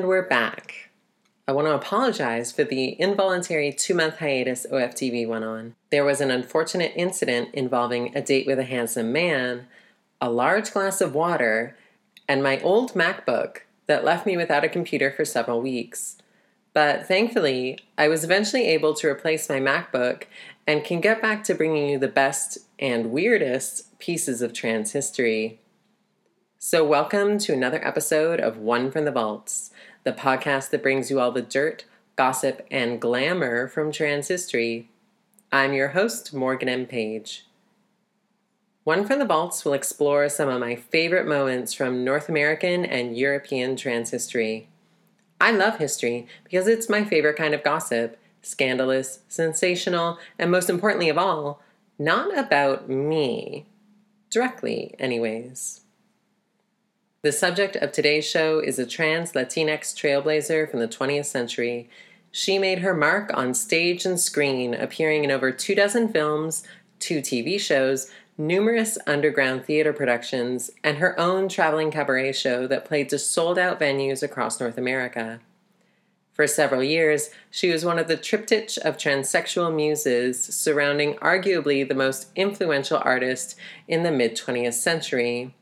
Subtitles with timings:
[0.00, 0.88] And we're back.
[1.46, 5.74] I want to apologize for the involuntary two month hiatus OFTV went on.
[5.90, 9.66] There was an unfortunate incident involving a date with a handsome man,
[10.18, 11.76] a large glass of water,
[12.26, 13.58] and my old MacBook
[13.88, 16.16] that left me without a computer for several weeks.
[16.72, 20.22] But thankfully, I was eventually able to replace my MacBook
[20.66, 25.60] and can get back to bringing you the best and weirdest pieces of trans history.
[26.62, 29.69] So, welcome to another episode of One from the Vaults,
[30.04, 31.84] the podcast that brings you all the dirt,
[32.16, 34.88] gossip, and glamour from trans history.
[35.52, 36.86] I'm your host, Morgan M.
[36.86, 37.46] Page.
[38.84, 43.16] One from the Vaults will explore some of my favorite moments from North American and
[43.16, 44.68] European trans history.
[45.40, 51.10] I love history because it's my favorite kind of gossip scandalous, sensational, and most importantly
[51.10, 51.60] of all,
[51.98, 53.66] not about me.
[54.30, 55.79] Directly, anyways.
[57.22, 61.90] The subject of today's show is a trans Latinx trailblazer from the 20th century.
[62.32, 66.62] She made her mark on stage and screen, appearing in over two dozen films,
[66.98, 73.10] two TV shows, numerous underground theater productions, and her own traveling cabaret show that played
[73.10, 75.40] to sold out venues across North America.
[76.32, 81.94] For several years, she was one of the triptych of transsexual muses surrounding arguably the
[81.94, 83.56] most influential artist
[83.86, 85.54] in the mid 20th century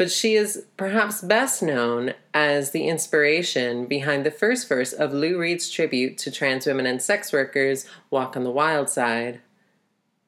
[0.00, 5.38] but she is perhaps best known as the inspiration behind the first verse of Lou
[5.38, 9.42] Reed's tribute to trans women and sex workers, Walk on the Wild Side.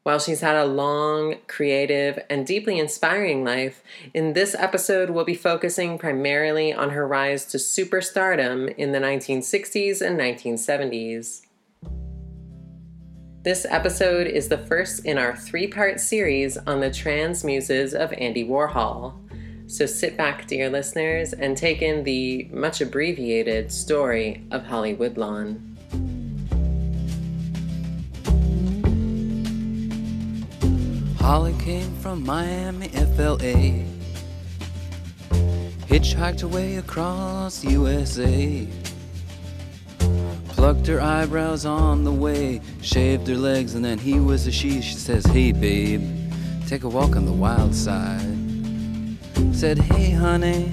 [0.02, 3.82] While she's had a long, creative, and deeply inspiring life,
[4.12, 10.02] in this episode we'll be focusing primarily on her rise to superstardom in the 1960s
[10.02, 11.46] and 1970s.
[13.42, 18.12] This episode is the first in our three part series on the trans muses of
[18.12, 19.21] Andy Warhol.
[19.72, 25.78] So sit back, dear listeners, and take in the much abbreviated story of Holly Woodlawn.
[31.18, 33.86] Holly came from Miami, FLA.
[35.88, 38.68] Hitchhiked away across USA.
[40.48, 44.82] Plucked her eyebrows on the way, shaved her legs, and then he was a she.
[44.82, 46.02] She says, Hey, babe,
[46.66, 48.42] take a walk on the wild side.
[49.51, 50.73] Said, hey honey,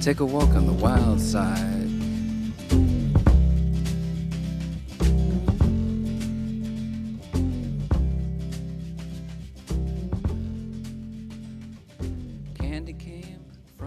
[0.00, 1.74] take a walk on the wild side.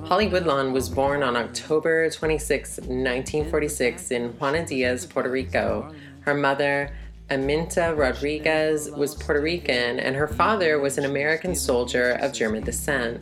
[0.08, 5.94] Holly Woodlawn was born on October 26, 1946, in Juana Diaz, Puerto Rico.
[6.22, 6.96] Her mother,
[7.30, 13.22] Aminta Rodriguez, was Puerto Rican, and her father was an American soldier of German descent.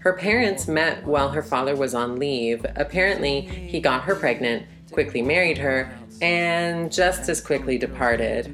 [0.00, 2.64] Her parents met while her father was on leave.
[2.76, 8.46] Apparently, he got her pregnant, quickly married her, and just as quickly departed.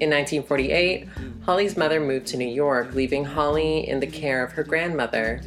[0.00, 1.08] In 1948,
[1.44, 5.42] Holly's mother moved to New York, leaving Holly in the care of her grandmother.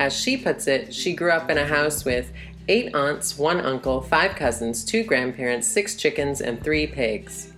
[0.00, 2.32] As she puts it, she grew up in a house with
[2.68, 7.52] eight aunts, one uncle, five cousins, two grandparents, six chickens, and three pigs.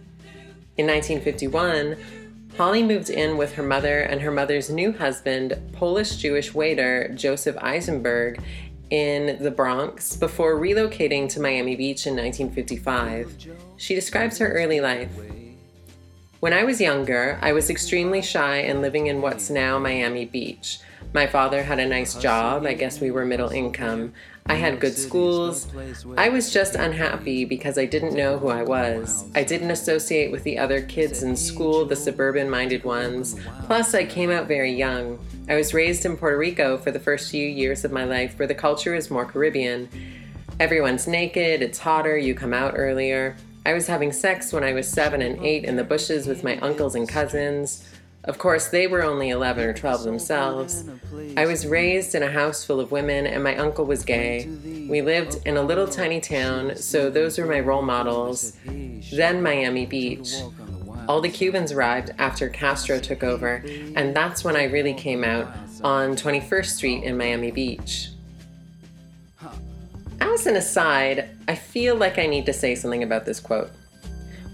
[0.76, 1.96] In 1951,
[2.58, 7.56] Holly moved in with her mother and her mother's new husband, Polish Jewish waiter Joseph
[7.60, 8.42] Eisenberg,
[8.90, 13.46] in the Bronx before relocating to Miami Beach in 1955.
[13.76, 15.08] She describes her early life.
[16.40, 20.80] When I was younger, I was extremely shy and living in what's now Miami Beach.
[21.14, 24.14] My father had a nice job, I guess we were middle income.
[24.48, 25.66] I had good schools.
[26.16, 29.24] I was just unhappy because I didn't know who I was.
[29.34, 33.38] I didn't associate with the other kids in school, the suburban minded ones.
[33.64, 35.18] Plus, I came out very young.
[35.48, 38.48] I was raised in Puerto Rico for the first few years of my life where
[38.48, 39.88] the culture is more Caribbean.
[40.58, 43.36] Everyone's naked, it's hotter, you come out earlier.
[43.66, 46.56] I was having sex when I was seven and eight in the bushes with my
[46.60, 47.86] uncles and cousins.
[48.28, 50.84] Of course, they were only 11 or 12 themselves.
[51.38, 54.46] I was raised in a house full of women, and my uncle was gay.
[54.86, 58.52] We lived in a little tiny town, so those were my role models.
[59.10, 60.34] Then Miami Beach.
[61.08, 63.64] All the Cubans arrived after Castro took over,
[63.96, 65.48] and that's when I really came out
[65.82, 68.10] on 21st Street in Miami Beach.
[70.20, 73.70] As an aside, I feel like I need to say something about this quote.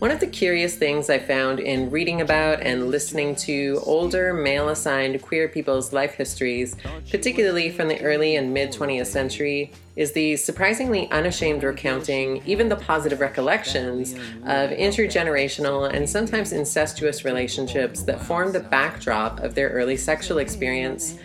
[0.05, 4.69] One of the curious things I found in reading about and listening to older male
[4.69, 6.77] assigned queer people's life histories,
[7.11, 12.77] particularly from the early and mid 20th century, is the surprisingly unashamed recounting, even the
[12.77, 14.12] positive recollections,
[14.45, 21.19] of intergenerational and sometimes incestuous relationships that form the backdrop of their early sexual experience,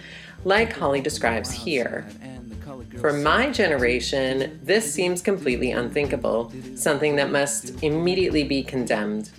[0.45, 2.07] like Holly describes here.
[2.99, 9.29] For my generation, this seems completely unthinkable, something that must immediately be condemned.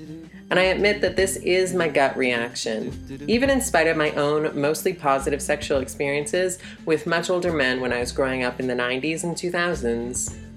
[0.50, 4.58] And I admit that this is my gut reaction, even in spite of my own
[4.58, 8.74] mostly positive sexual experiences with much older men when I was growing up in the
[8.74, 10.49] 90s and 2000s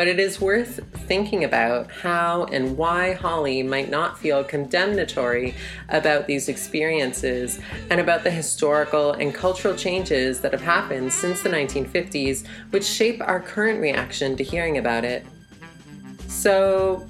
[0.00, 5.54] but it is worth thinking about how and why Holly might not feel condemnatory
[5.90, 7.60] about these experiences
[7.90, 13.20] and about the historical and cultural changes that have happened since the 1950s, which shape
[13.20, 15.22] our current reaction to hearing about it.
[16.28, 17.06] So,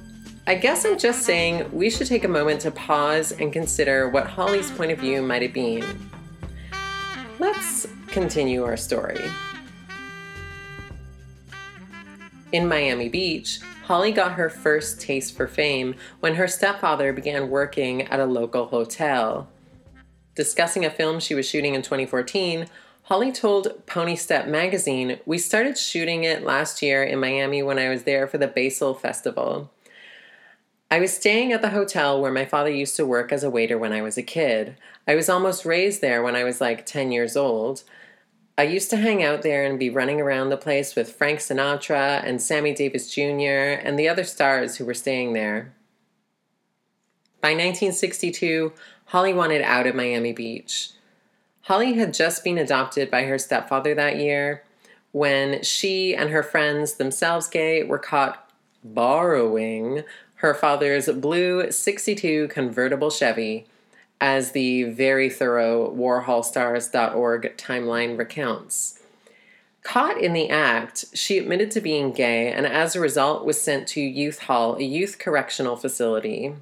[0.48, 4.26] I guess I'm just saying we should take a moment to pause and consider what
[4.26, 5.84] Holly's point of view might have been.
[7.38, 9.20] Let's continue our story.
[12.52, 18.02] In Miami Beach, Holly got her first taste for fame when her stepfather began working
[18.02, 19.49] at a local hotel.
[20.35, 22.67] Discussing a film she was shooting in 2014,
[23.05, 27.88] Holly told Pony Step magazine, We started shooting it last year in Miami when I
[27.88, 29.70] was there for the Basel Festival.
[30.91, 33.79] I was staying at the hotel where my father used to work as a waiter
[33.79, 34.76] when I was a kid.
[35.06, 37.85] I was almost raised there when I was like 10 years old.
[38.60, 42.22] I used to hang out there and be running around the place with Frank Sinatra
[42.22, 43.80] and Sammy Davis Jr.
[43.80, 45.72] and the other stars who were staying there.
[47.40, 48.74] By 1962,
[49.06, 50.90] Holly wanted out of Miami Beach.
[51.62, 54.62] Holly had just been adopted by her stepfather that year
[55.12, 58.52] when she and her friends, themselves gay, were caught
[58.84, 60.04] borrowing
[60.34, 63.64] her father's blue 62 convertible Chevy
[64.20, 69.00] as the very thorough WarholStars.org timeline recounts.
[69.82, 73.88] Caught in the act, she admitted to being gay and as a result was sent
[73.88, 76.55] to Youth Hall, a youth correctional facility.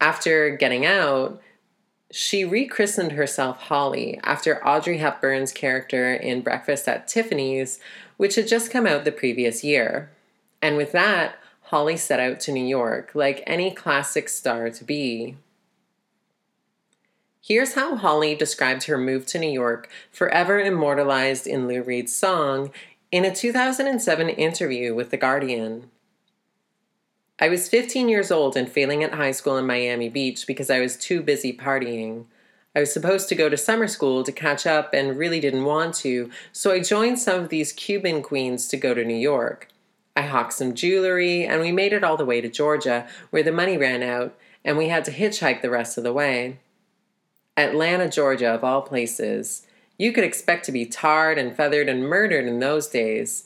[0.00, 1.42] After getting out,
[2.12, 7.80] she rechristened herself Holly after Audrey Hepburn's character in Breakfast at Tiffany's,
[8.16, 10.10] which had just come out the previous year.
[10.62, 15.36] And with that, Holly set out to New York, like any classic star to be.
[17.42, 22.70] Here's how Holly described her move to New York, forever immortalized in Lou Reed's song,
[23.10, 25.90] in a 2007 interview with The Guardian.
[27.38, 30.80] I was 15 years old and failing at high school in Miami Beach because I
[30.80, 32.26] was too busy partying.
[32.76, 35.94] I was supposed to go to summer school to catch up and really didn't want
[35.96, 39.68] to, so I joined some of these Cuban queens to go to New York.
[40.14, 43.50] I hawked some jewelry and we made it all the way to Georgia, where the
[43.50, 46.58] money ran out, and we had to hitchhike the rest of the way.
[47.60, 49.66] Atlanta, Georgia, of all places.
[49.98, 53.44] You could expect to be tarred and feathered and murdered in those days.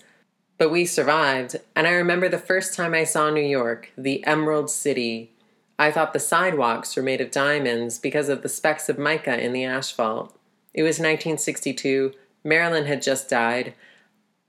[0.57, 4.71] But we survived, and I remember the first time I saw New York, the Emerald
[4.71, 5.33] City.
[5.81, 9.53] I thought the sidewalks were made of diamonds because of the specks of mica in
[9.53, 10.39] the asphalt.
[10.73, 12.13] It was 1962.
[12.45, 13.75] Marilyn had just died.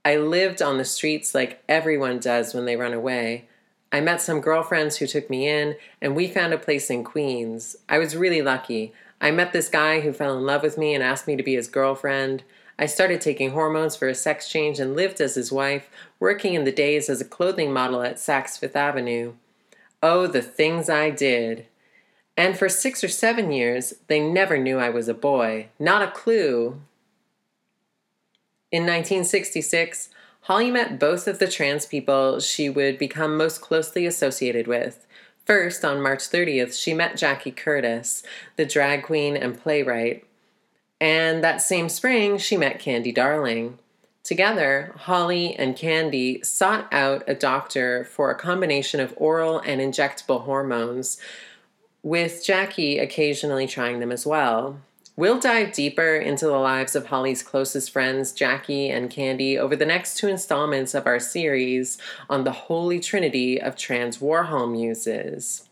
[0.04, 3.48] I lived on the streets like everyone does when they run away.
[3.90, 7.74] I met some girlfriends who took me in, and we found a place in Queens.
[7.88, 8.92] I was really lucky.
[9.20, 11.54] I met this guy who fell in love with me and asked me to be
[11.54, 12.42] his girlfriend.
[12.78, 15.88] I started taking hormones for a sex change and lived as his wife,
[16.20, 19.34] working in the days as a clothing model at Saks Fifth Avenue.
[20.02, 21.66] Oh, the things I did.
[22.36, 25.68] And for six or seven years, they never knew I was a boy.
[25.78, 26.82] Not a clue.
[28.70, 30.10] In 1966,
[30.42, 35.06] Holly met both of the trans people she would become most closely associated with.
[35.46, 38.24] First, on March 30th, she met Jackie Curtis,
[38.56, 40.26] the drag queen and playwright.
[41.00, 43.78] And that same spring, she met Candy Darling.
[44.24, 50.42] Together, Holly and Candy sought out a doctor for a combination of oral and injectable
[50.42, 51.16] hormones,
[52.02, 54.80] with Jackie occasionally trying them as well.
[55.18, 59.86] We'll dive deeper into the lives of Holly's closest friends, Jackie and Candy, over the
[59.86, 61.96] next two installments of our series
[62.28, 65.70] on the holy trinity of trans Warhol muses.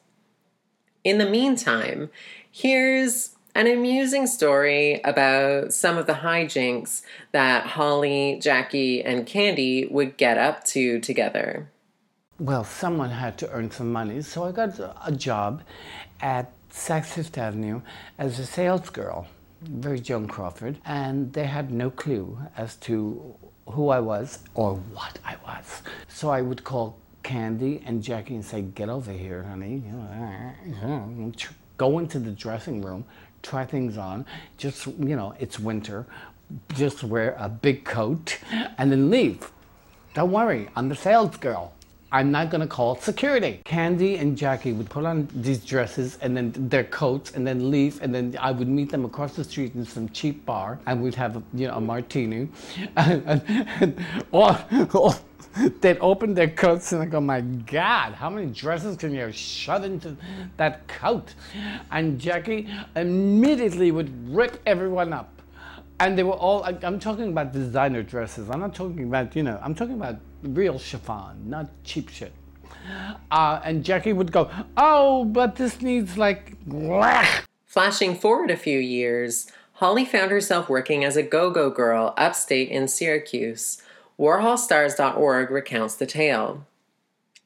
[1.05, 2.09] In the meantime,
[2.51, 10.17] here's an amusing story about some of the hijinks that Holly, Jackie, and Candy would
[10.17, 11.71] get up to together.
[12.39, 15.63] Well, someone had to earn some money, so I got a job
[16.21, 17.83] at Saks Fifth Avenue
[18.19, 19.29] as a sales girl,
[19.69, 23.35] very Joan Crawford, and they had no clue as to
[23.67, 25.83] who I was or what I was.
[26.09, 29.83] So I would call Candy and Jackie and say, "Get over here, honey."
[31.77, 33.05] Go into the dressing room,
[33.43, 34.27] try things on.
[34.59, 36.07] Just you know, it's winter.
[36.75, 38.39] Just wear a big coat
[38.79, 39.51] and then leave.
[40.15, 41.73] Don't worry, I'm the sales girl.
[42.15, 43.61] I'm not gonna call security.
[43.65, 48.01] Candy and Jackie would put on these dresses and then their coats and then leave
[48.03, 51.17] and then I would meet them across the street in some cheap bar and we'd
[51.17, 52.49] have a, you know a martini
[52.97, 54.01] and, and, and
[55.81, 59.83] they'd open their coats and I go, my God, how many dresses can you shove
[59.83, 60.17] into
[60.57, 61.35] that coat?
[61.91, 65.31] And Jackie immediately would rip everyone up.
[65.99, 68.51] And they were all, I'm talking about designer dresses.
[68.51, 72.33] I'm not talking about, you know, I'm talking about real chiffon, not cheap shit.
[73.31, 76.57] Uh, and Jackie would go, oh, but this needs like.
[77.67, 82.69] Flashing forward a few years, Holly found herself working as a go go girl upstate
[82.69, 83.83] in Syracuse.
[84.19, 86.67] WarholStars.org recounts the tale.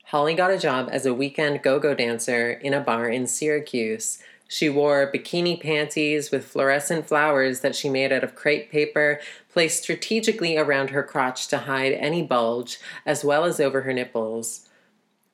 [0.06, 4.18] Holly got a job as a weekend go go dancer in a bar in Syracuse.
[4.50, 9.20] She wore bikini panties with fluorescent flowers that she made out of crepe paper,
[9.52, 14.66] placed strategically around her crotch to hide any bulge, as well as over her nipples.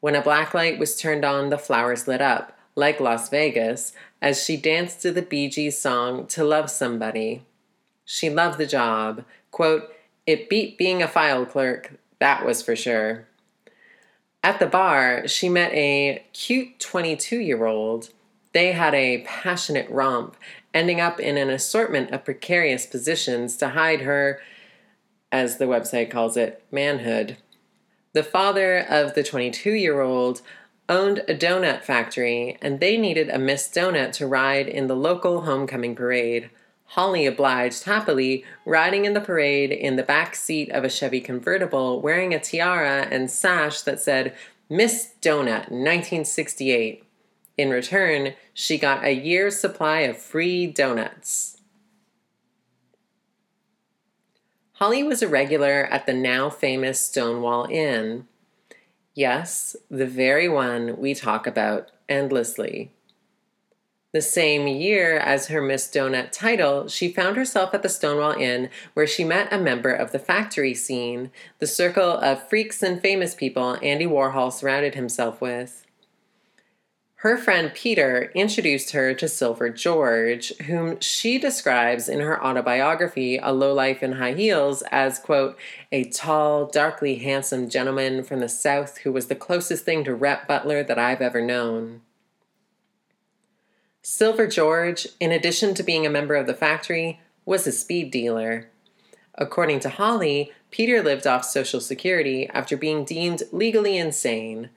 [0.00, 4.42] When a black light was turned on, the flowers lit up, like Las Vegas, as
[4.42, 7.44] she danced to the Bee Gees song To Love Somebody.
[8.04, 9.25] She loved the job.
[9.52, 9.94] Quote,
[10.26, 13.28] it beat being a file clerk, that was for sure.
[14.42, 18.11] At the bar, she met a cute 22 year old
[18.54, 20.37] they had a passionate romp,
[20.73, 24.40] ending up in an assortment of precarious positions to hide her,
[25.30, 27.37] as the website calls it, manhood.
[28.12, 30.40] The father of the 22 year old
[30.88, 35.42] owned a donut factory, and they needed a Miss Donut to ride in the local
[35.42, 36.50] homecoming parade.
[36.88, 42.00] Holly obliged happily, riding in the parade in the back seat of a Chevy convertible,
[42.00, 44.34] wearing a tiara and sash that said
[44.68, 47.03] Miss Donut 1968.
[47.56, 51.61] In return, she got a year's supply of free donuts.
[54.75, 58.26] Holly was a regular at the now famous Stonewall Inn.
[59.14, 62.90] Yes, the very one we talk about endlessly.
[64.12, 68.68] The same year as her Miss Donut title, she found herself at the Stonewall Inn
[68.94, 71.30] where she met a member of the factory scene,
[71.61, 75.84] the circle of freaks and famous people Andy Warhol surrounded himself with.
[77.25, 83.50] Her friend Peter introduced her to Silver George, whom she describes in her autobiography, A
[83.50, 85.57] Low Life in High Heels, as, quote,
[85.90, 90.47] a tall, darkly handsome gentleman from the South who was the closest thing to Rhett
[90.47, 92.02] Butler that I've ever known.
[94.02, 98.69] Silver George, in addition to being a member of the factory, was a speed dealer.
[99.37, 104.69] According to Holly, Peter lived off Social Security after being deemed legally insane.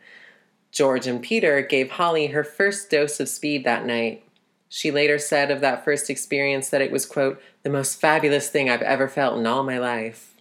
[0.71, 4.23] George and Peter gave Holly her first dose of speed that night.
[4.69, 8.69] She later said of that first experience that it was, quote, the most fabulous thing
[8.69, 10.33] I've ever felt in all my life.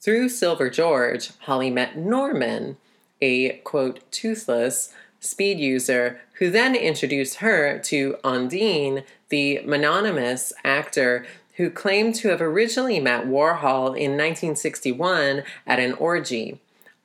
[0.00, 2.76] Through Silver George, Holly met Norman,
[3.20, 11.24] a, quote, toothless speed user, who then introduced her to Ondine, the mononymous actor
[11.56, 16.60] who claimed to have originally met Warhol in 1961 at an orgy.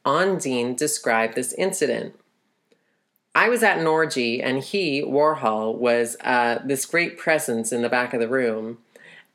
[0.08, 2.16] Ondine described this incident.
[3.36, 7.90] I was at an orgy, and he, Warhol, was uh, this great presence in the
[7.90, 8.78] back of the room.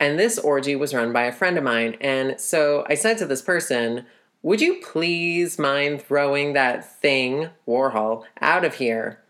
[0.01, 1.97] And this orgy was run by a friend of mine.
[2.01, 4.07] And so I said to this person,
[4.43, 9.21] Would you please mind throwing that thing, Warhol, out of here?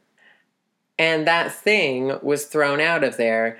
[0.98, 3.58] And that thing was thrown out of there.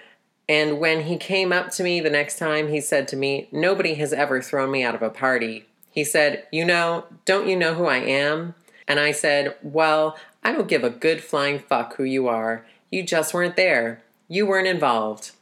[0.49, 3.95] And when he came up to me the next time, he said to me, Nobody
[3.95, 5.67] has ever thrown me out of a party.
[5.93, 8.55] He said, You know, don't you know who I am?
[8.89, 12.67] And I said, Well, I don't give a good flying fuck who you are.
[12.91, 14.03] You just weren't there.
[14.27, 15.33] You weren't involved.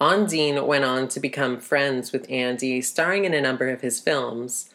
[0.00, 4.70] Ondine went on to become friends with Andy, starring in a number of his films.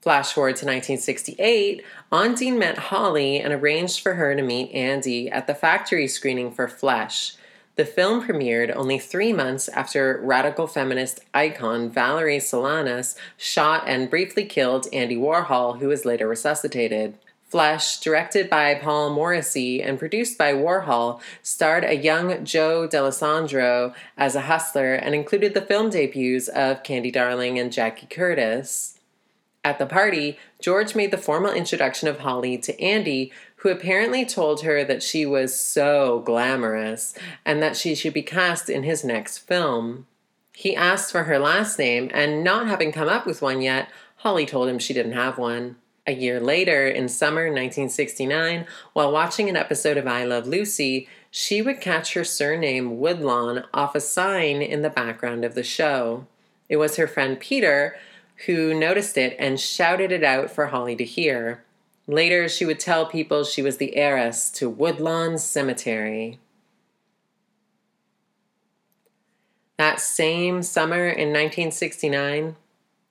[0.00, 5.46] Flash forward to 1968, Ondine met Holly and arranged for her to meet Andy at
[5.46, 7.36] the factory screening for Flesh,
[7.76, 14.44] the film premiered only three months after radical feminist icon Valerie Solanas shot and briefly
[14.44, 17.18] killed Andy Warhol, who was later resuscitated.
[17.48, 24.34] Flesh, directed by Paul Morrissey and produced by Warhol, starred a young Joe Dallesandro as
[24.34, 28.98] a hustler and included the film debuts of Candy Darling and Jackie Curtis.
[29.64, 33.32] At the party, George made the formal introduction of Holly to Andy,
[33.64, 37.14] who apparently told her that she was so glamorous
[37.46, 40.06] and that she should be cast in his next film.
[40.52, 44.44] He asked for her last name, and not having come up with one yet, Holly
[44.44, 45.76] told him she didn't have one.
[46.06, 51.62] A year later, in summer 1969, while watching an episode of I Love Lucy, she
[51.62, 56.26] would catch her surname Woodlawn off a sign in the background of the show.
[56.68, 57.96] It was her friend Peter
[58.44, 61.63] who noticed it and shouted it out for Holly to hear.
[62.06, 66.38] Later, she would tell people she was the heiress to Woodlawn Cemetery.
[69.78, 72.56] That same summer in 1969,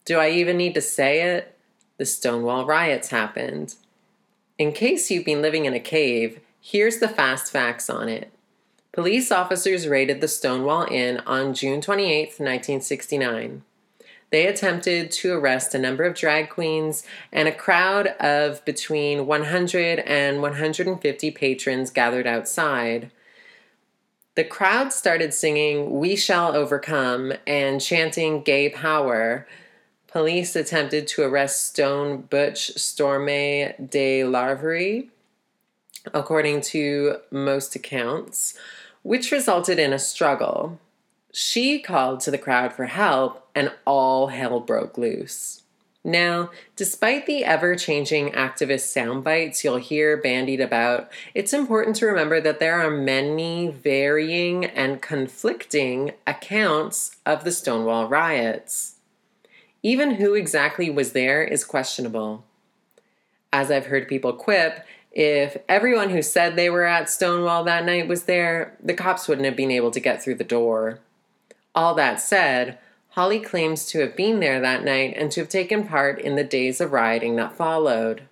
[0.05, 1.57] do I even need to say it?
[1.97, 3.75] The Stonewall riots happened.
[4.57, 8.31] In case you've been living in a cave, here's the fast facts on it.
[8.91, 13.63] Police officers raided the Stonewall Inn on June 28, 1969.
[14.33, 19.99] They attempted to arrest a number of drag queens, and a crowd of between 100
[19.99, 23.11] and 150 patrons gathered outside.
[24.33, 29.47] The crowd started singing We Shall Overcome and chanting Gay Power.
[30.07, 35.09] Police attempted to arrest Stone Butch Stormé de Larverie,
[36.11, 38.55] according to most accounts,
[39.03, 40.79] which resulted in a struggle.
[41.31, 45.63] She called to the crowd for help, and all hell broke loose.
[46.05, 52.05] Now, despite the ever changing activist sound bites you'll hear bandied about, it's important to
[52.05, 58.95] remember that there are many varying and conflicting accounts of the Stonewall riots.
[59.81, 62.43] Even who exactly was there is questionable.
[63.53, 68.09] As I've heard people quip, if everyone who said they were at Stonewall that night
[68.09, 70.99] was there, the cops wouldn't have been able to get through the door.
[71.75, 72.77] All that said,
[73.13, 76.43] Holly claims to have been there that night and to have taken part in the
[76.43, 78.23] days of rioting that followed.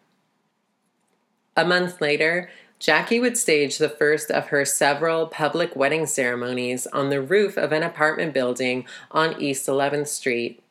[1.56, 7.12] A month later, Jackie would stage the first of her several public wedding ceremonies on
[7.12, 10.64] the roof of an apartment building on East 11th Street.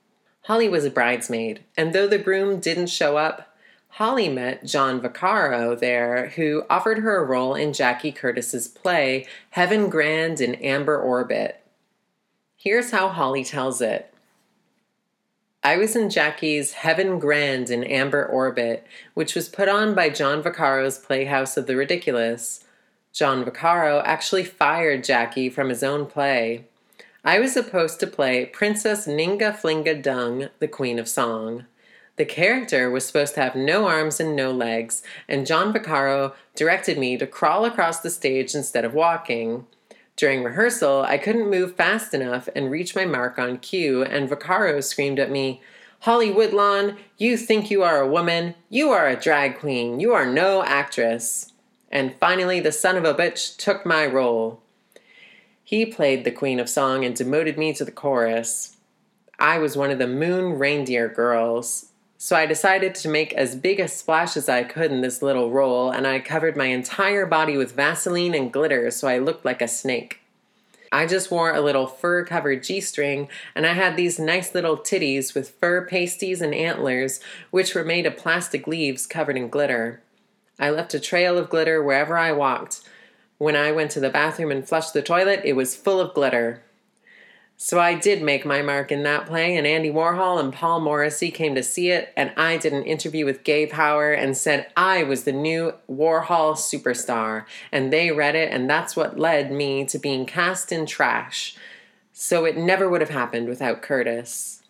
[0.47, 3.55] Holly was a bridesmaid, and though the groom didn't show up,
[3.91, 9.89] Holly met John Vaccaro there, who offered her a role in Jackie Curtis's play Heaven
[9.89, 11.60] Grand in Amber Orbit.
[12.63, 14.13] Here's how Holly tells it.
[15.65, 20.43] I was in Jackie's Heaven Grand in Amber Orbit, which was put on by John
[20.43, 22.65] Vaccaro's Playhouse of the Ridiculous.
[23.15, 26.67] John Vaccaro actually fired Jackie from his own play.
[27.25, 31.65] I was supposed to play Princess Ninga Flinga Dung, the Queen of Song.
[32.17, 36.99] The character was supposed to have no arms and no legs, and John Vaccaro directed
[36.99, 39.65] me to crawl across the stage instead of walking.
[40.17, 44.83] During rehearsal, I couldn't move fast enough and reach my mark on cue, and Vaccaro
[44.83, 45.63] screamed at me,
[46.01, 48.55] Holly Woodlawn, you think you are a woman?
[48.71, 50.01] You are a drag queen.
[50.01, 51.53] You are no actress.
[51.91, 54.63] And finally, the son of a bitch took my role.
[55.63, 58.79] He played the Queen of Song and demoted me to the chorus.
[59.39, 61.90] I was one of the Moon Reindeer girls,
[62.23, 65.51] so I decided to make as big a splash as I could in this little
[65.51, 69.63] role, and I covered my entire body with Vaseline and glitter so I looked like
[69.63, 70.21] a snake.
[70.93, 74.77] I just wore a little fur covered G string, and I had these nice little
[74.77, 80.03] titties with fur pasties and antlers, which were made of plastic leaves covered in glitter.
[80.59, 82.83] I left a trail of glitter wherever I walked.
[83.39, 86.61] When I went to the bathroom and flushed the toilet, it was full of glitter.
[87.63, 91.31] So I did make my mark in that play, and Andy Warhol and Paul Morrissey
[91.31, 95.03] came to see it, and I did an interview with Gay Power and said I
[95.03, 97.45] was the new Warhol superstar.
[97.71, 101.55] And they read it, and that's what led me to being cast in trash.
[102.15, 104.63] So it never would have happened without Curtis.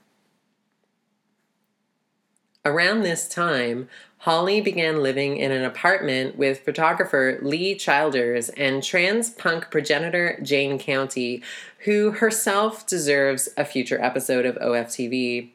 [2.64, 3.88] Around this time,
[4.24, 10.78] Holly began living in an apartment with photographer Lee Childers and trans punk progenitor Jane
[10.78, 11.42] County,
[11.84, 15.48] who herself deserves a future episode of OFTV.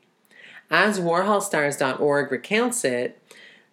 [0.71, 3.21] As WarholStars.org recounts it,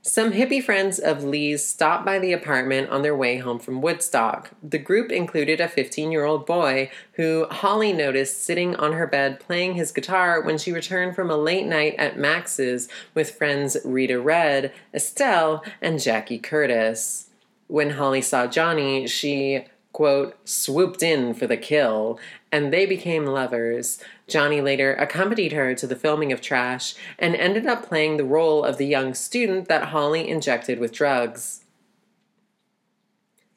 [0.05, 4.51] some hippie friends of Lee's stopped by the apartment on their way home from Woodstock.
[4.61, 9.39] The group included a 15 year old boy who Holly noticed sitting on her bed
[9.39, 14.21] playing his guitar when she returned from a late night at Max's with friends Rita
[14.21, 17.29] Red, Estelle, and Jackie Curtis.
[17.69, 22.19] When Holly saw Johnny, she quote, swooped in for the kill,
[22.51, 24.03] and they became lovers.
[24.27, 28.65] Johnny later accompanied her to the filming of Trash and ended up playing the role
[28.65, 31.65] of the young student that Holly injected with drugs.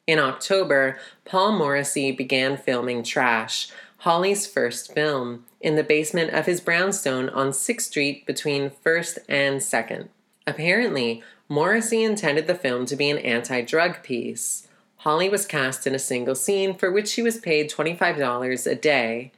[0.07, 3.69] In October, Paul Morrissey began filming Trash,
[3.99, 9.61] Holly's first film, in the basement of his brownstone on 6th Street between 1st and
[9.61, 10.09] 2nd.
[10.45, 14.64] Apparently, Morrissey intended the film to be an anti drug piece.
[15.05, 19.31] Holly was cast in a single scene for which she was paid $25 a day.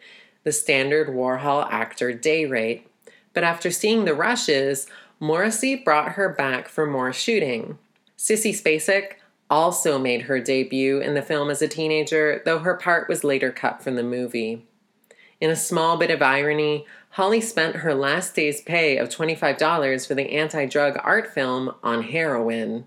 [0.45, 2.87] the standard Warhol actor day rate.
[3.33, 4.87] But after seeing the rushes,
[5.19, 7.77] Morrissey brought her back for more shooting.
[8.17, 9.15] Sissy Spacek
[9.49, 13.51] also made her debut in the film as a teenager, though her part was later
[13.51, 14.65] cut from the movie.
[15.41, 20.15] In a small bit of irony, Holly spent her last day's pay of $25 for
[20.15, 22.85] the anti drug art film on heroin.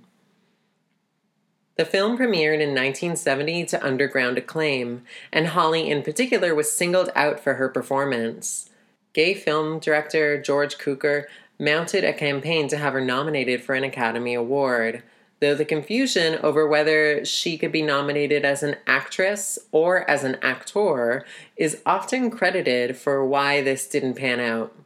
[1.80, 7.40] The film premiered in 1970 to underground acclaim, and Holly in particular was singled out
[7.40, 8.68] for her performance.
[9.14, 11.24] Gay film director George Cukor
[11.58, 15.02] mounted a campaign to have her nominated for an Academy Award,
[15.40, 20.36] though the confusion over whether she could be nominated as an actress or as an
[20.42, 21.24] actor
[21.56, 24.76] is often credited for why this didn't pan out.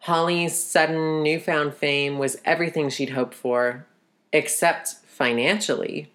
[0.00, 3.86] Holly's sudden newfound fame was everything she'd hoped for,
[4.30, 6.10] except financially.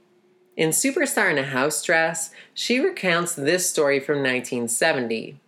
[0.57, 5.39] In Superstar in a House Dress, she recounts this story from 1970.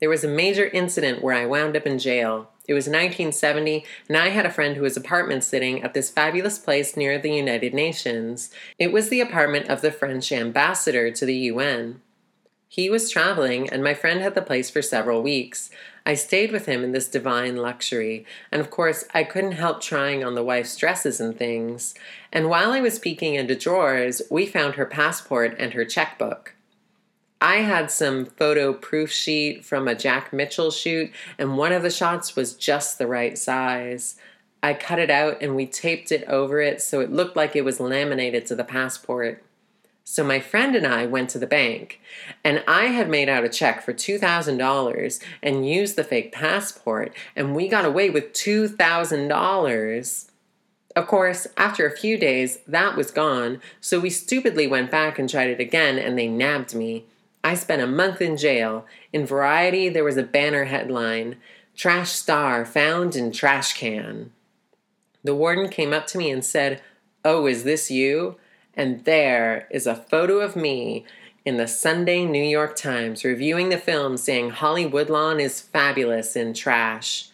[0.00, 2.50] There was a major incident where I wound up in jail.
[2.68, 6.58] It was 1970, and I had a friend who was apartment sitting at this fabulous
[6.58, 8.50] place near the United Nations.
[8.78, 12.00] It was the apartment of the French ambassador to the UN.
[12.72, 15.68] He was traveling, and my friend had the place for several weeks.
[16.06, 20.24] I stayed with him in this divine luxury, and of course, I couldn't help trying
[20.24, 21.94] on the wife's dresses and things.
[22.32, 26.54] And while I was peeking into drawers, we found her passport and her checkbook.
[27.42, 31.90] I had some photo proof sheet from a Jack Mitchell shoot, and one of the
[31.90, 34.16] shots was just the right size.
[34.62, 37.66] I cut it out and we taped it over it so it looked like it
[37.66, 39.44] was laminated to the passport.
[40.12, 41.98] So my friend and I went to the bank,
[42.44, 47.56] and I had made out a check for $2,000 and used the fake passport, and
[47.56, 50.30] we got away with $2,000.
[50.94, 55.30] Of course, after a few days, that was gone, so we stupidly went back and
[55.30, 57.06] tried it again, and they nabbed me.
[57.42, 58.84] I spent a month in jail.
[59.14, 61.36] In Variety, there was a banner headline
[61.74, 64.30] Trash Star Found in Trash Can.
[65.24, 66.82] The warden came up to me and said,
[67.24, 68.36] Oh, is this you?
[68.74, 71.04] And there is a photo of me
[71.44, 76.54] in the Sunday New York Times reviewing the film saying Holly Woodlawn is fabulous in
[76.54, 77.28] trash.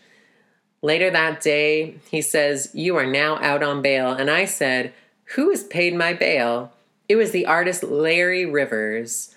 [0.81, 4.13] Later that day, he says, You are now out on bail.
[4.13, 4.93] And I said,
[5.35, 6.73] Who has paid my bail?
[7.09, 9.35] It was the artist Larry Rivers.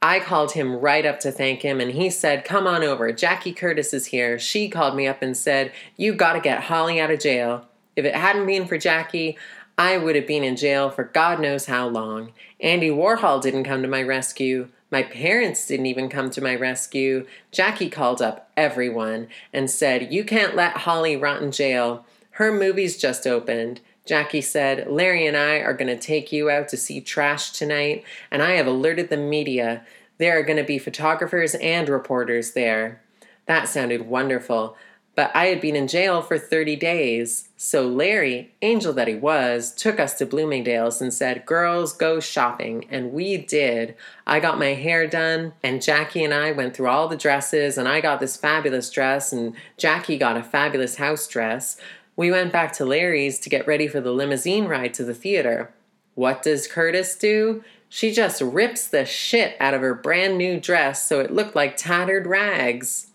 [0.00, 3.10] I called him right up to thank him, and he said, Come on over.
[3.12, 4.38] Jackie Curtis is here.
[4.38, 7.64] She called me up and said, You got to get Holly out of jail.
[7.96, 9.36] If it hadn't been for Jackie,
[9.78, 12.32] I would have been in jail for God knows how long.
[12.60, 14.70] Andy Warhol didn't come to my rescue.
[14.90, 17.26] My parents didn't even come to my rescue.
[17.52, 22.04] Jackie called up everyone and said, You can't let Holly rot in jail.
[22.32, 23.80] Her movie's just opened.
[24.04, 28.02] Jackie said, Larry and I are going to take you out to see trash tonight,
[28.30, 29.84] and I have alerted the media.
[30.16, 33.00] There are going to be photographers and reporters there.
[33.46, 34.76] That sounded wonderful,
[35.18, 37.48] but I had been in jail for 30 days.
[37.56, 42.86] So Larry, angel that he was, took us to Bloomingdale's and said, Girls, go shopping.
[42.88, 43.96] And we did.
[44.28, 47.88] I got my hair done, and Jackie and I went through all the dresses, and
[47.88, 51.78] I got this fabulous dress, and Jackie got a fabulous house dress.
[52.14, 55.74] We went back to Larry's to get ready for the limousine ride to the theater.
[56.14, 57.64] What does Curtis do?
[57.88, 61.76] She just rips the shit out of her brand new dress so it looked like
[61.76, 63.07] tattered rags.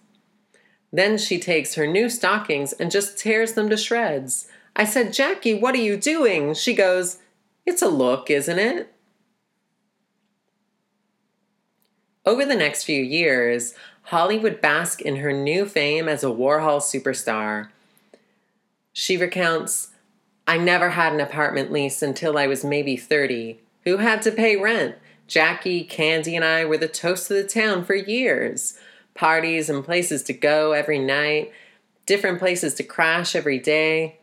[0.94, 4.48] Then she takes her new stockings and just tears them to shreds.
[4.76, 6.54] I said, Jackie, what are you doing?
[6.54, 7.18] She goes,
[7.66, 8.94] It's a look, isn't it?
[12.26, 16.80] Over the next few years, Holly would bask in her new fame as a Warhol
[16.80, 17.70] superstar.
[18.94, 19.90] She recounts,
[20.48, 23.60] I never had an apartment lease until I was maybe 30.
[23.84, 24.96] Who had to pay rent?
[25.28, 28.78] Jackie, Candy, and I were the toast of the town for years.
[29.16, 31.52] Parties and places to go every night,
[32.06, 34.20] different places to crash every day.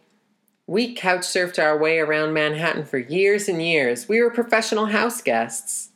[0.66, 4.08] We couch surfed our way around Manhattan for years and years.
[4.08, 5.90] We were professional house guests.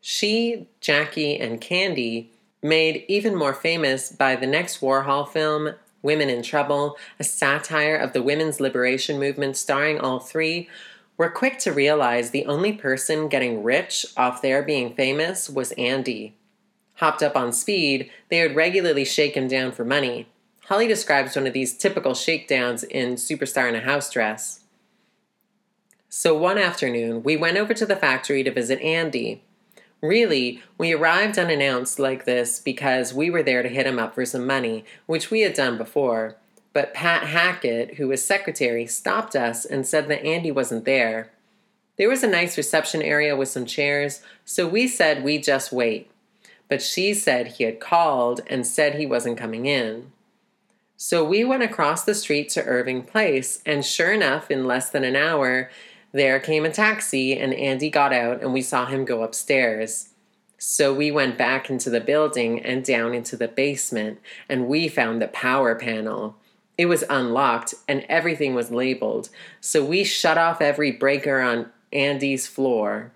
[0.00, 6.42] She, Jackie, and Candy made even more famous by the next Warhol film, Women in
[6.42, 10.68] Trouble, a satire of the women's liberation movement starring all three,
[11.16, 16.34] were quick to realize the only person getting rich off their being famous was Andy.
[17.00, 20.26] Hopped up on speed, they would regularly shake him down for money.
[20.66, 24.60] Holly describes one of these typical shakedowns in Superstar in a House Dress.
[26.10, 29.42] So one afternoon, we went over to the factory to visit Andy.
[30.02, 34.26] Really, we arrived unannounced like this because we were there to hit him up for
[34.26, 36.36] some money, which we had done before.
[36.74, 41.30] But Pat Hackett, who was secretary, stopped us and said that Andy wasn't there.
[41.96, 46.10] There was a nice reception area with some chairs, so we said we'd just wait.
[46.70, 50.12] But she said he had called and said he wasn't coming in.
[50.96, 55.04] So we went across the street to Irving Place, and sure enough, in less than
[55.04, 55.70] an hour,
[56.12, 60.10] there came a taxi, and Andy got out, and we saw him go upstairs.
[60.58, 65.20] So we went back into the building and down into the basement, and we found
[65.20, 66.36] the power panel.
[66.76, 69.28] It was unlocked and everything was labeled,
[69.60, 73.12] so we shut off every breaker on Andy's floor.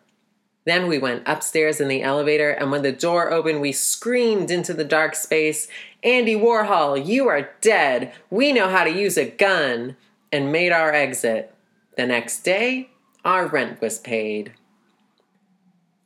[0.65, 4.73] Then we went upstairs in the elevator, and when the door opened, we screamed into
[4.73, 5.69] the dark space
[6.03, 8.13] Andy Warhol, you are dead!
[8.31, 9.97] We know how to use a gun!
[10.35, 11.55] and made our exit.
[11.97, 12.91] The next day,
[13.25, 14.53] our rent was paid.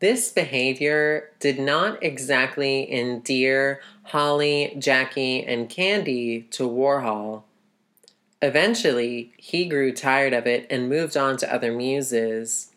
[0.00, 7.44] This behavior did not exactly endear Holly, Jackie, and Candy to Warhol.
[8.42, 12.70] Eventually, he grew tired of it and moved on to other muses.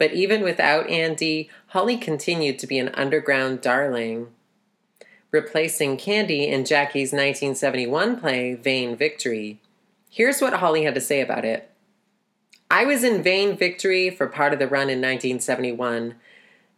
[0.00, 4.28] But even without Andy, Holly continued to be an underground darling.
[5.30, 9.60] Replacing Candy in Jackie's 1971 play, Vain Victory.
[10.08, 11.70] Here's what Holly had to say about it.
[12.70, 16.14] I was in Vain Victory for part of the run in 1971.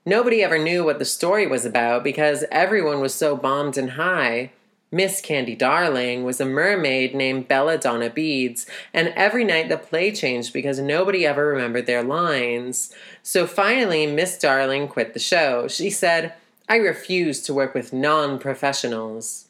[0.05, 4.51] Nobody ever knew what the story was about because everyone was so bombed and high.
[4.95, 10.53] Miss Candy Darling was a mermaid named Belladonna Beads, and every night the play changed
[10.53, 12.93] because nobody ever remembered their lines.
[13.23, 15.67] So finally, Miss Darling quit the show.
[15.67, 16.35] She said,
[16.69, 19.47] I refuse to work with non professionals.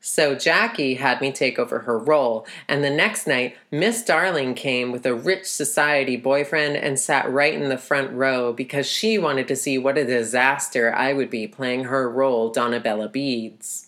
[0.00, 4.90] So Jackie had me take over her role, and the next night, Miss Darling came
[4.90, 9.46] with a rich society boyfriend and sat right in the front row because she wanted
[9.48, 13.85] to see what a disaster I would be playing her role, Donabella Beads.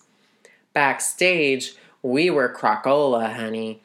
[0.73, 3.83] Backstage, we were crocola, honey.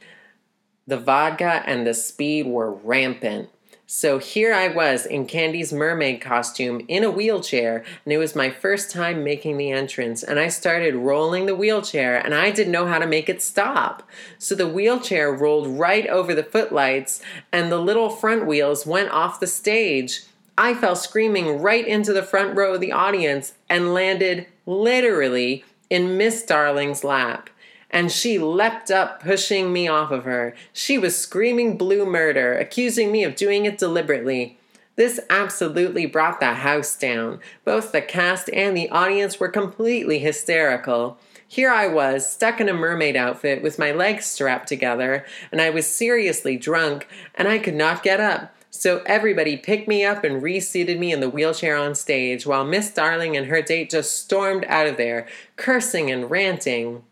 [0.85, 3.49] The vodka and the speed were rampant.
[3.85, 8.49] So here I was in Candy's mermaid costume in a wheelchair, and it was my
[8.49, 10.23] first time making the entrance.
[10.23, 14.01] And I started rolling the wheelchair, and I didn't know how to make it stop.
[14.39, 19.39] So the wheelchair rolled right over the footlights, and the little front wheels went off
[19.39, 20.23] the stage.
[20.57, 26.17] I fell screaming right into the front row of the audience and landed literally in
[26.17, 27.51] Miss Darling's lap,
[27.91, 30.55] and she leapt up, pushing me off of her.
[30.73, 34.57] She was screaming blue murder, accusing me of doing it deliberately.
[34.95, 37.41] This absolutely brought the house down.
[37.63, 41.19] Both the cast and the audience were completely hysterical.
[41.47, 45.69] Here I was, stuck in a mermaid outfit with my legs strapped together, and I
[45.69, 48.52] was seriously drunk, and I could not get up.
[48.75, 52.89] So everybody picked me up and reseated me in the wheelchair on stage while Miss
[52.91, 57.03] Darling and her date just stormed out of there, cursing and ranting.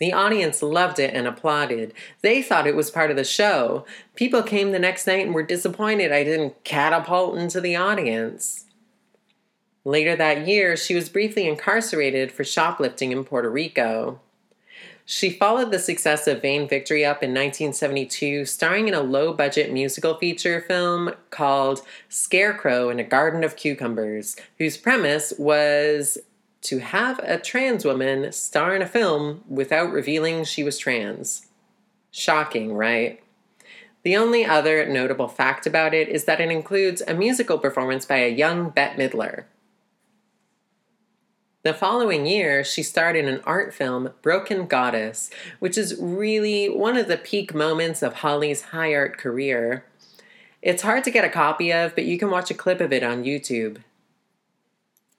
[0.00, 1.94] The audience loved it and applauded.
[2.22, 3.86] They thought it was part of the show.
[4.16, 8.66] People came the next night and were disappointed I didn't catapult into the audience.
[9.84, 14.20] Later that year, she was briefly incarcerated for shoplifting in Puerto Rico.
[15.10, 19.72] She followed the success of Vain Victory up in 1972, starring in a low budget
[19.72, 26.18] musical feature film called Scarecrow in a Garden of Cucumbers, whose premise was
[26.60, 31.46] to have a trans woman star in a film without revealing she was trans.
[32.10, 33.22] Shocking, right?
[34.02, 38.18] The only other notable fact about it is that it includes a musical performance by
[38.18, 39.44] a young Bette Midler.
[41.64, 46.96] The following year, she starred in an art film, Broken Goddess, which is really one
[46.96, 49.84] of the peak moments of Holly's high art career.
[50.62, 53.02] It's hard to get a copy of, but you can watch a clip of it
[53.02, 53.78] on YouTube.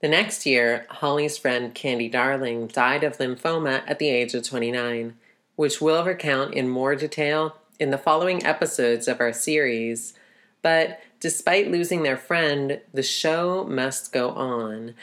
[0.02, 5.16] The next year, Holly's friend Candy Darling died of lymphoma at the age of 29,
[5.58, 10.14] which we'll recount in more detail in the following episodes of our series.
[10.62, 14.96] But despite losing their friend, the show must go on.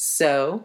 [0.00, 0.62] So,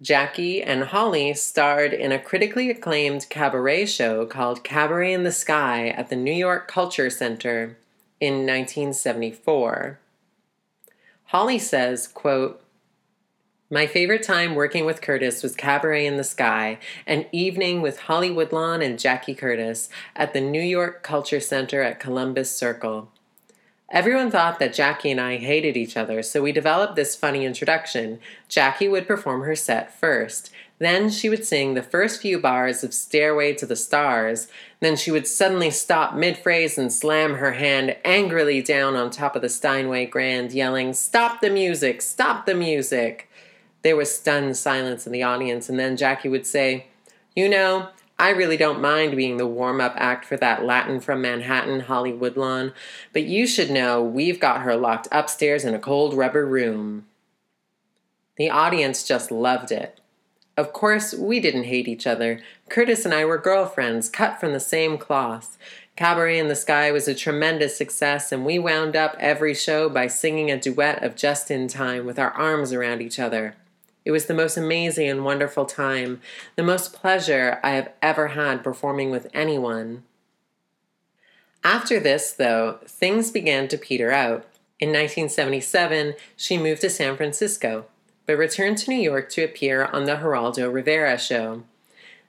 [0.00, 5.90] Jackie and Holly starred in a critically acclaimed cabaret show called Cabaret in the Sky
[5.90, 7.76] at the New York Culture Center
[8.18, 9.98] in 1974.
[11.24, 12.62] Holly says, quote,
[13.68, 18.30] my favorite time working with Curtis was Cabaret in the Sky, an evening with Holly
[18.30, 23.10] Woodlawn and Jackie Curtis at the New York Culture Center at Columbus Circle.
[23.90, 28.18] Everyone thought that Jackie and I hated each other, so we developed this funny introduction.
[28.48, 30.50] Jackie would perform her set first.
[30.78, 34.48] Then she would sing the first few bars of Stairway to the Stars.
[34.80, 39.36] Then she would suddenly stop mid phrase and slam her hand angrily down on top
[39.36, 42.02] of the Steinway Grand, yelling, Stop the music!
[42.02, 43.30] Stop the music!
[43.82, 46.88] There was stunned silence in the audience, and then Jackie would say,
[47.36, 51.20] You know, I really don't mind being the warm up act for that Latin from
[51.20, 52.72] Manhattan Holly Woodlawn,
[53.12, 57.04] but you should know we've got her locked upstairs in a cold rubber room.
[58.36, 60.00] The audience just loved it.
[60.56, 62.40] Of course, we didn't hate each other.
[62.70, 65.58] Curtis and I were girlfriends, cut from the same cloth.
[65.96, 70.06] Cabaret in the Sky was a tremendous success, and we wound up every show by
[70.06, 73.56] singing a duet of Just in Time with our arms around each other.
[74.06, 76.20] It was the most amazing and wonderful time,
[76.54, 80.04] the most pleasure I have ever had performing with anyone.
[81.64, 84.46] After this, though, things began to peter out.
[84.78, 87.86] In 1977, she moved to San Francisco,
[88.26, 91.64] but returned to New York to appear on the Geraldo Rivera show.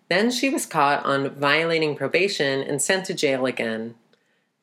[0.09, 3.93] Then she was caught on violating probation and sent to jail again.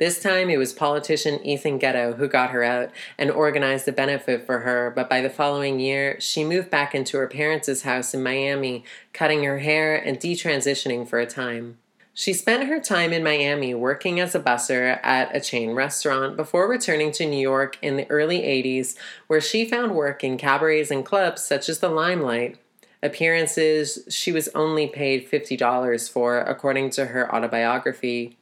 [0.01, 4.45] This time it was politician Ethan Geto who got her out and organized a benefit
[4.45, 8.21] for her, but by the following year, she moved back into her parents' house in
[8.21, 11.79] Miami, cutting her hair and detransitioning for a time.
[12.13, 16.69] She spent her time in Miami working as a busser at a chain restaurant before
[16.69, 18.97] returning to New York in the early 80s,
[19.29, 22.59] where she found work in cabarets and clubs such as the Limelight.
[23.01, 28.39] Appearances she was only paid $50 for, according to her autobiography.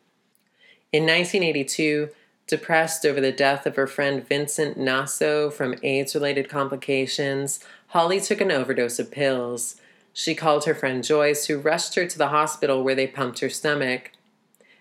[0.92, 2.11] In 1982,
[2.46, 8.42] depressed over the death of her friend Vincent Nasso from AIDS related complications, Holly took
[8.42, 9.76] an overdose of pills.
[10.12, 13.48] She called her friend Joyce, who rushed her to the hospital where they pumped her
[13.48, 14.12] stomach.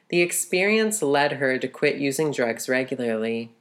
[0.10, 3.52] The experience led her to quit using drugs regularly.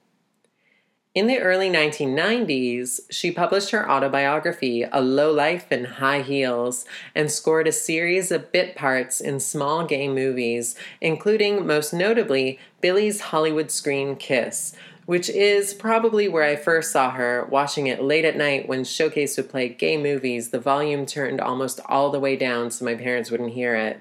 [1.12, 6.84] In the early 1990s, she published her autobiography, A Low Life in High Heels,
[7.16, 13.22] and scored a series of bit parts in small gay movies, including, most notably, Billy's
[13.22, 18.36] Hollywood Screen Kiss, which is probably where I first saw her, watching it late at
[18.36, 22.70] night when Showcase would play gay movies, the volume turned almost all the way down
[22.70, 24.00] so my parents wouldn't hear it.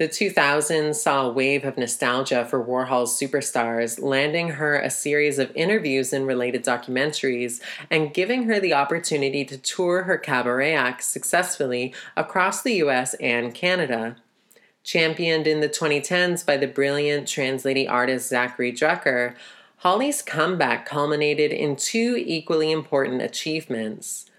[0.00, 5.54] The 2000s saw a wave of nostalgia for Warhol's superstars, landing her a series of
[5.54, 7.60] interviews and related documentaries,
[7.90, 13.54] and giving her the opportunity to tour her cabaret acts successfully across the US and
[13.54, 14.16] Canada.
[14.82, 19.34] Championed in the 2010s by the brilliant translating artist Zackary Drucker,
[19.80, 24.30] Holly's comeback culminated in two equally important achievements.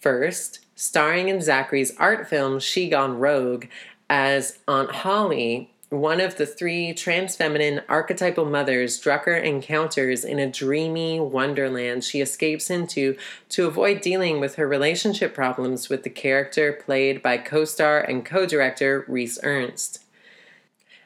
[0.00, 3.66] First, starring in Zackary's art film She Gone Rogue
[4.08, 10.50] as Aunt Holly, one of the three trans feminine archetypal mothers Drucker encounters in a
[10.50, 13.16] dreamy wonderland she escapes into
[13.50, 18.24] to avoid dealing with her relationship problems with the character played by co star and
[18.24, 20.00] co director Rhys Ernst.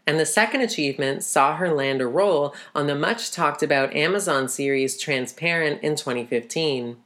[0.06, 4.48] And the second achievement saw her land a role on the much talked about Amazon
[4.48, 6.96] series Transparent in 2015.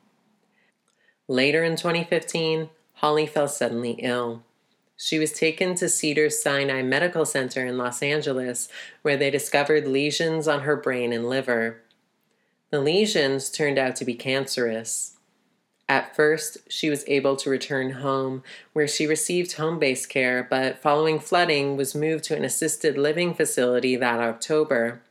[1.26, 4.44] Later in 2015, Holly fell suddenly ill.
[5.05, 8.69] She was taken to Cedars Sinai Medical Center in Los Angeles,
[9.03, 11.83] where they discovered lesions on her brain and liver.
[12.71, 15.17] The lesions turned out to be cancerous.
[15.88, 20.79] At first, she was able to return home, where she received home based care, but
[20.79, 25.03] following flooding, was moved to an assisted living facility that October.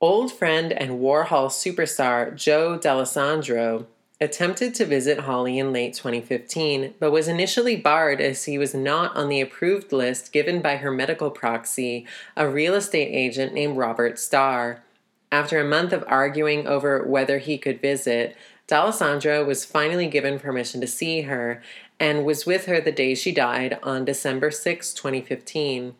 [0.00, 3.88] Old friend and Warhol superstar Joe Dallesandro
[4.20, 9.14] attempted to visit Holly in late 2015, but was initially barred as he was not
[9.14, 14.18] on the approved list given by her medical proxy, a real estate agent named Robert
[14.18, 14.82] Starr.
[15.30, 18.36] After a month of arguing over whether he could visit,
[18.68, 21.62] Dallesandro was finally given permission to see her
[22.00, 25.94] and was with her the day she died on December 6, 2015.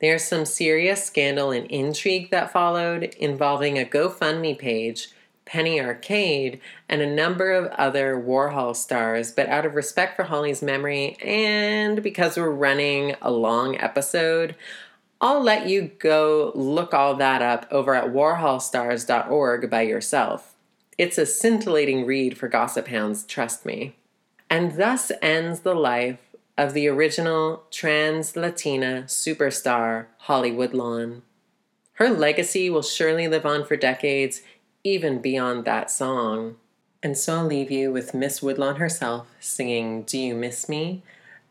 [0.00, 5.08] There's some serious scandal and intrigue that followed involving a GoFundMe page
[5.50, 9.32] Penny Arcade, and a number of other Warhol stars.
[9.32, 14.54] But out of respect for Holly's memory and because we're running a long episode,
[15.20, 20.54] I'll let you go look all that up over at warholstars.org by yourself.
[20.96, 23.96] It's a scintillating read for gossip hounds, trust me.
[24.48, 26.20] And thus ends the life
[26.56, 31.22] of the original trans Latina superstar Holly Woodlawn.
[31.94, 34.42] Her legacy will surely live on for decades,
[34.84, 36.56] even beyond that song.
[37.02, 41.02] And so I'll leave you with Miss Woodlawn herself singing Do You Miss Me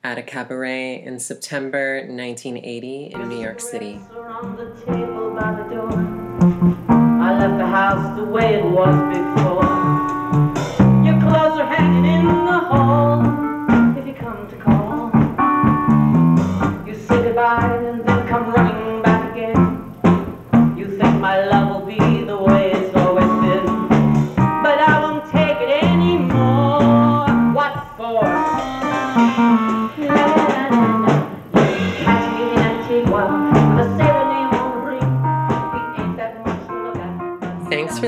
[0.04, 4.00] at a cabaret in September 1980 in New York City.
[7.28, 9.79] I left the house the way it was before.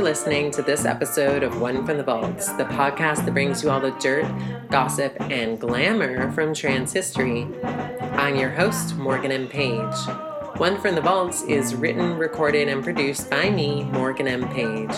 [0.01, 3.69] For listening to this episode of One from the Vaults, the podcast that brings you
[3.69, 4.25] all the dirt,
[4.71, 7.47] gossip, and glamour from trans history.
[7.63, 9.47] I'm your host, Morgan M.
[9.47, 9.93] Page.
[10.57, 14.49] One from the Vaults is written, recorded, and produced by me, Morgan M.
[14.49, 14.95] Page.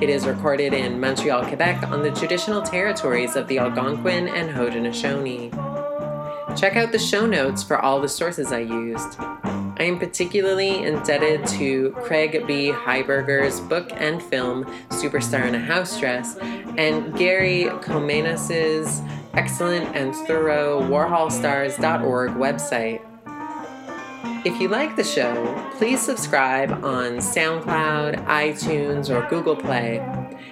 [0.00, 5.50] It is recorded in Montreal, Quebec, on the traditional territories of the Algonquin and Haudenosaunee.
[6.56, 9.18] Check out the show notes for all the sources I used.
[9.78, 12.72] I am particularly indebted to Craig B.
[12.72, 19.00] Highberger's book and film Superstar in a House Dress and Gary Comenas's
[19.34, 23.00] excellent and thorough WarholStars.org website.
[24.44, 29.98] If you like the show, please subscribe on SoundCloud, iTunes, or Google Play.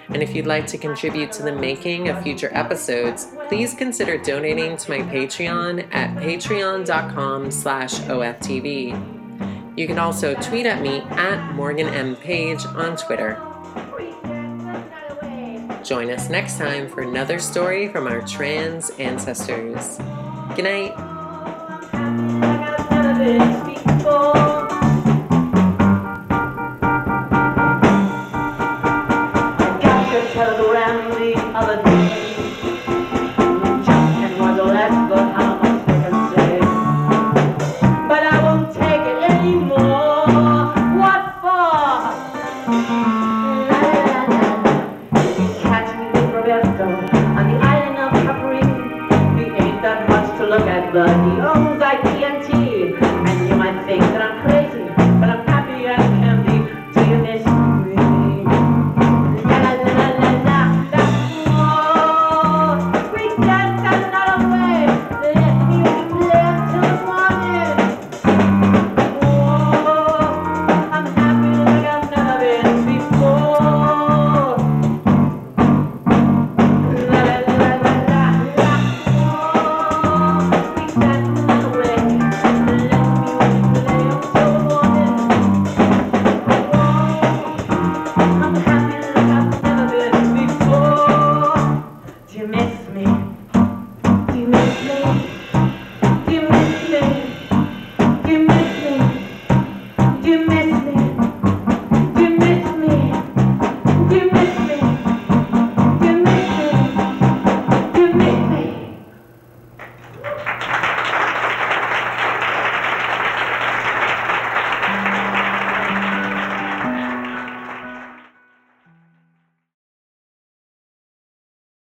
[0.09, 4.77] And if you'd like to contribute to the making of future episodes, please consider donating
[4.77, 9.16] to my Patreon at patreon.com slash OFTV.
[9.77, 12.17] You can also tweet at me at Morgan M.
[12.17, 13.41] Page on Twitter.
[15.85, 19.99] Join us next time for another story from our trans ancestors.
[20.57, 21.17] Good night.